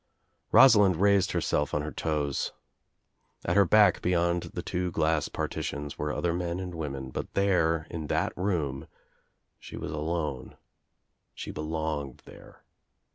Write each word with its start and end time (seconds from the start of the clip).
Rosalind 0.51 0.95
raised 0.95 1.31
herself 1.33 1.75
on 1.75 1.83
her 1.83 1.91
toes. 1.91 2.53
At 3.45 3.55
her 3.55 3.65
back 3.65 4.01
beyond 4.01 4.49
the 4.55 4.63
two 4.63 4.89
glass 4.89 5.29
partitions 5.29 5.99
were 5.99 6.11
other 6.11 6.33
men 6.33 6.59
and 6.59 6.73
women, 6.73 7.11
but 7.11 7.35
there, 7.35 7.85
in 7.91 8.07
that 8.07 8.35
room, 8.35 8.87
she 9.59 9.77
was 9.77 9.91
alone. 9.91 10.57
She 11.35 11.51
belonged 11.51 12.23
there. 12.25 12.63